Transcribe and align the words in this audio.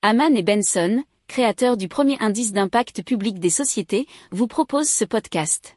Haman 0.00 0.36
et 0.36 0.44
Benson, 0.44 1.02
créateurs 1.26 1.76
du 1.76 1.88
premier 1.88 2.16
indice 2.20 2.52
d'impact 2.52 3.02
public 3.02 3.40
des 3.40 3.50
sociétés, 3.50 4.06
vous 4.30 4.46
proposent 4.46 4.88
ce 4.88 5.04
podcast. 5.04 5.76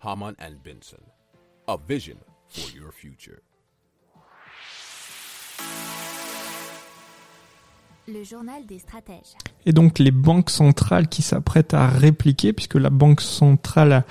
Haman 0.00 0.34
and 0.40 0.54
Benson, 0.64 1.02
a 1.66 1.76
vision 1.86 2.16
for 2.48 2.74
your 2.74 2.90
future. 2.90 3.36
Le 8.08 8.24
journal 8.24 8.64
des 8.64 8.78
stratèges. 8.78 9.36
Et 9.66 9.72
donc 9.72 9.98
les 9.98 10.10
banques 10.10 10.48
centrales 10.48 11.08
qui 11.08 11.20
s'apprêtent 11.20 11.74
à 11.74 11.86
répliquer, 11.86 12.54
puisque 12.54 12.76
la 12.76 12.88
Banque 12.88 13.20
centrale 13.20 14.06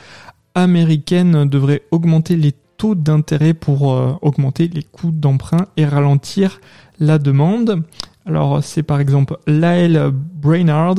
américaine 0.53 1.49
devrait 1.49 1.87
augmenter 1.89 2.35
les 2.35 2.53
taux 2.77 2.95
d'intérêt 2.95 3.53
pour 3.53 3.93
euh, 3.93 4.13
augmenter 4.21 4.67
les 4.67 4.83
coûts 4.83 5.11
d'emprunt 5.11 5.67
et 5.77 5.85
ralentir 5.85 6.59
la 6.99 7.17
demande. 7.17 7.83
Alors 8.27 8.63
c'est 8.63 8.81
par 8.81 8.99
exemple 8.99 9.37
Lael 9.45 10.11
Brainard, 10.13 10.95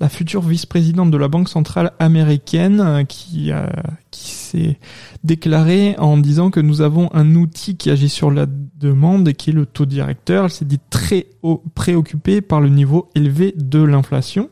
la 0.00 0.08
future 0.08 0.40
vice-présidente 0.40 1.10
de 1.10 1.16
la 1.18 1.28
Banque 1.28 1.50
centrale 1.50 1.92
américaine, 1.98 2.80
euh, 2.80 3.04
qui, 3.04 3.52
euh, 3.52 3.66
qui 4.10 4.30
s'est 4.30 4.78
déclarée 5.22 5.94
en 5.98 6.16
disant 6.16 6.50
que 6.50 6.60
nous 6.60 6.80
avons 6.80 7.10
un 7.12 7.34
outil 7.34 7.76
qui 7.76 7.90
agit 7.90 8.08
sur 8.08 8.30
la 8.30 8.46
demande 8.46 9.28
et 9.28 9.34
qui 9.34 9.50
est 9.50 9.54
le 9.54 9.66
taux 9.66 9.86
directeur. 9.86 10.44
Elle 10.44 10.50
s'est 10.50 10.64
dit 10.64 10.80
très 10.88 11.26
préoccupée 11.74 12.40
par 12.40 12.60
le 12.60 12.70
niveau 12.70 13.10
élevé 13.14 13.54
de 13.56 13.82
l'inflation. 13.82 14.48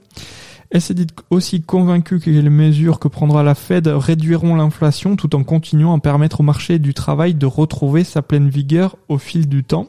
Elle 0.71 0.83
s'est 0.83 0.95
dit 0.95 1.07
aussi 1.31 1.63
convaincue 1.63 2.21
que 2.21 2.29
les 2.29 2.51
mesures 2.51 2.99
que 2.99 3.09
prendra 3.09 3.43
la 3.43 3.55
Fed 3.55 3.87
réduiront 3.87 4.55
l'inflation 4.55 5.17
tout 5.17 5.35
en 5.35 5.43
continuant 5.43 5.97
à 5.97 6.01
permettre 6.01 6.41
au 6.41 6.43
marché 6.43 6.79
du 6.79 6.93
travail 6.93 7.35
de 7.35 7.47
retrouver 7.47 8.05
sa 8.05 8.21
pleine 8.21 8.51
vigueur 8.51 8.97
au 9.09 9.17
fil 9.17 9.49
du 9.49 9.65
temps? 9.65 9.89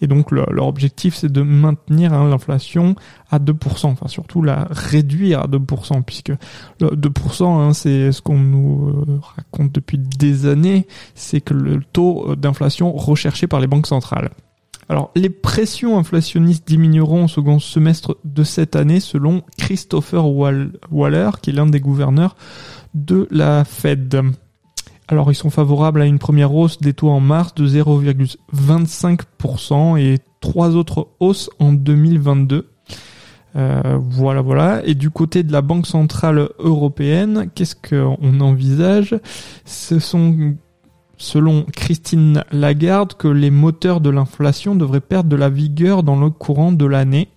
Et 0.00 0.06
donc 0.06 0.30
leur 0.30 0.66
objectif 0.66 1.14
c'est 1.14 1.30
de 1.30 1.42
maintenir 1.42 2.14
hein, 2.14 2.26
l'inflation 2.30 2.94
à 3.30 3.38
2%, 3.38 3.88
enfin 3.88 4.08
surtout 4.08 4.40
la 4.40 4.66
réduire 4.70 5.40
à 5.40 5.46
2%, 5.46 6.02
puisque 6.02 6.32
le 6.80 6.88
2% 6.88 7.44
hein, 7.44 7.74
c'est 7.74 8.10
ce 8.10 8.22
qu'on 8.22 8.38
nous 8.38 8.88
euh, 8.88 9.20
raconte 9.36 9.72
depuis 9.72 9.98
des 9.98 10.46
années, 10.46 10.86
c'est 11.14 11.42
que 11.42 11.52
le 11.52 11.82
taux 11.92 12.34
d'inflation 12.36 12.92
recherché 12.92 13.46
par 13.46 13.60
les 13.60 13.66
banques 13.66 13.86
centrales. 13.86 14.30
Alors, 14.90 15.10
les 15.14 15.30
pressions 15.30 15.96
inflationnistes 15.98 16.66
diminueront 16.66 17.26
au 17.26 17.28
second 17.28 17.60
semestre 17.60 18.16
de 18.24 18.42
cette 18.42 18.74
année 18.74 18.98
selon 18.98 19.44
Christopher 19.56 20.26
Waller, 20.26 21.30
qui 21.40 21.50
est 21.50 21.52
l'un 21.52 21.66
des 21.66 21.78
gouverneurs 21.78 22.34
de 22.94 23.28
la 23.30 23.64
Fed. 23.64 24.20
Alors, 25.06 25.30
ils 25.30 25.36
sont 25.36 25.50
favorables 25.50 26.02
à 26.02 26.06
une 26.06 26.18
première 26.18 26.52
hausse 26.52 26.80
des 26.80 26.92
taux 26.92 27.10
en 27.10 27.20
mars 27.20 27.54
de 27.54 27.68
0,25% 27.68 29.96
et 29.96 30.18
trois 30.40 30.74
autres 30.74 31.06
hausses 31.20 31.50
en 31.60 31.72
2022. 31.72 32.68
Euh, 33.54 33.96
voilà, 34.00 34.40
voilà. 34.40 34.82
Et 34.84 34.96
du 34.96 35.10
côté 35.10 35.44
de 35.44 35.52
la 35.52 35.62
Banque 35.62 35.86
Centrale 35.86 36.48
Européenne, 36.58 37.48
qu'est-ce 37.54 37.76
qu'on 37.76 38.40
envisage? 38.40 39.14
Ce 39.64 40.00
sont 40.00 40.56
selon 41.20 41.64
Christine 41.64 42.44
Lagarde, 42.50 43.14
que 43.14 43.28
les 43.28 43.50
moteurs 43.50 44.00
de 44.00 44.10
l'inflation 44.10 44.74
devraient 44.74 45.00
perdre 45.00 45.28
de 45.28 45.36
la 45.36 45.50
vigueur 45.50 46.02
dans 46.02 46.18
le 46.18 46.30
courant 46.30 46.72
de 46.72 46.86
l'année, 46.86 47.28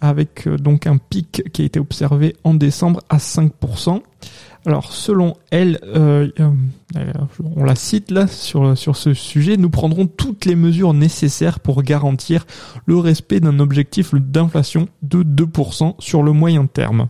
avec 0.00 0.46
euh, 0.46 0.58
donc 0.58 0.86
un 0.86 0.98
pic 0.98 1.42
qui 1.52 1.62
a 1.62 1.64
été 1.64 1.80
observé 1.80 2.36
en 2.44 2.54
décembre 2.54 3.00
à 3.08 3.16
5%. 3.16 4.02
Alors 4.66 4.92
selon 4.92 5.34
elle, 5.50 5.78
euh, 5.84 6.28
euh, 6.40 7.12
on 7.54 7.64
la 7.64 7.74
cite 7.74 8.10
là 8.10 8.26
sur, 8.26 8.76
sur 8.76 8.96
ce 8.96 9.14
sujet, 9.14 9.56
nous 9.56 9.70
prendrons 9.70 10.06
toutes 10.06 10.44
les 10.44 10.56
mesures 10.56 10.92
nécessaires 10.92 11.60
pour 11.60 11.82
garantir 11.82 12.46
le 12.84 12.98
respect 12.98 13.40
d'un 13.40 13.60
objectif 13.60 14.14
d'inflation 14.14 14.88
de 15.02 15.22
2% 15.22 15.94
sur 16.00 16.22
le 16.22 16.32
moyen 16.32 16.66
terme. 16.66 17.08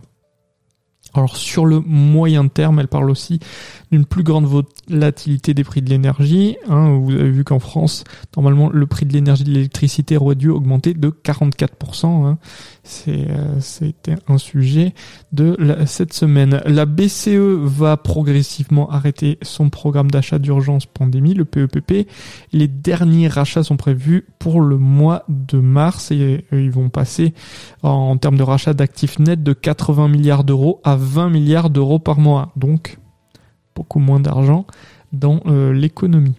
Alors 1.17 1.35
sur 1.35 1.65
le 1.65 1.79
moyen 1.79 2.47
terme, 2.47 2.79
elle 2.79 2.87
parle 2.87 3.09
aussi 3.09 3.39
d'une 3.91 4.05
plus 4.05 4.23
grande 4.23 4.45
volatilité 4.45 5.53
des 5.53 5.63
prix 5.63 5.81
de 5.81 5.89
l'énergie. 5.89 6.57
Hein, 6.69 6.97
vous 6.99 7.11
avez 7.11 7.31
vu 7.31 7.43
qu'en 7.43 7.59
France, 7.59 8.03
normalement, 8.35 8.69
le 8.69 8.85
prix 8.85 9.05
de 9.05 9.13
l'énergie 9.13 9.43
de 9.43 9.51
l'électricité 9.51 10.17
aurait 10.17 10.35
dû 10.35 10.49
augmenter 10.49 10.93
de 10.93 11.09
44%. 11.09 12.05
Hein. 12.05 12.37
Euh, 13.07 13.59
c'était 13.59 14.15
un 14.27 14.37
sujet 14.37 14.93
de 15.31 15.57
cette 15.85 16.13
semaine. 16.13 16.61
La 16.65 16.85
BCE 16.85 17.57
va 17.63 17.97
progressivement 17.97 18.89
arrêter 18.89 19.37
son 19.41 19.69
programme 19.69 20.11
d'achat 20.11 20.39
d'urgence 20.39 20.85
pandémie, 20.85 21.33
le 21.33 21.45
PEPP. 21.45 21.91
E 21.91 22.05
Les 22.53 22.67
derniers 22.67 23.27
rachats 23.27 23.63
sont 23.63 23.77
prévus 23.77 24.27
pour 24.39 24.61
le 24.61 24.77
mois 24.77 25.23
de 25.29 25.59
mars 25.59 26.11
et 26.11 26.45
euh, 26.53 26.61
ils 26.61 26.71
vont 26.71 26.89
passer 26.89 27.33
en 27.83 28.17
termes 28.17 28.37
de 28.37 28.43
rachat 28.43 28.73
d'actifs 28.73 29.19
nets 29.19 29.43
de 29.43 29.53
80 29.53 30.07
milliards 30.09 30.43
d'euros 30.43 30.79
à 30.83 30.95
20 30.95 31.06
milliards 31.29 31.69
d'euros 31.69 31.99
par 31.99 32.19
mois. 32.19 32.51
Donc, 32.55 32.97
beaucoup 33.75 33.99
moins 33.99 34.19
d'argent 34.19 34.65
dans 35.13 35.39
euh, 35.45 35.73
l'économie. 35.73 36.35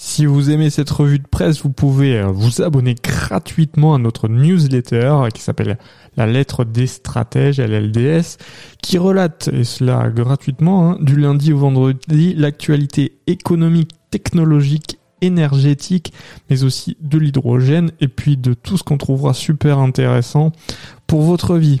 Si 0.00 0.26
vous 0.26 0.50
aimez 0.50 0.70
cette 0.70 0.90
revue 0.90 1.18
de 1.18 1.26
presse, 1.26 1.62
vous 1.62 1.70
pouvez 1.70 2.18
euh, 2.18 2.26
vous 2.26 2.62
abonner 2.62 2.94
gratuitement 2.94 3.96
à 3.96 3.98
notre 3.98 4.28
newsletter 4.28 5.26
qui 5.34 5.42
s'appelle 5.42 5.76
La 6.16 6.26
lettre 6.26 6.64
des 6.64 6.86
stratèges, 6.86 7.58
LLDS, 7.58 8.36
qui 8.80 8.96
relate, 8.96 9.48
et 9.52 9.64
cela 9.64 10.08
gratuitement, 10.10 10.92
hein, 10.92 10.98
du 11.00 11.16
lundi 11.16 11.52
au 11.52 11.58
vendredi, 11.58 12.34
l'actualité 12.34 13.18
économique, 13.26 13.90
technologique, 14.10 15.00
énergétique, 15.20 16.12
mais 16.48 16.62
aussi 16.62 16.96
de 17.00 17.18
l'hydrogène, 17.18 17.90
et 18.00 18.06
puis 18.06 18.36
de 18.36 18.54
tout 18.54 18.76
ce 18.76 18.84
qu'on 18.84 18.98
trouvera 18.98 19.34
super 19.34 19.80
intéressant 19.80 20.52
pour 21.08 21.22
votre 21.22 21.56
vie. 21.56 21.80